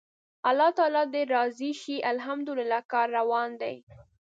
[0.49, 3.75] الله تعالی دې راضي شي، الحمدلله کار روان دی.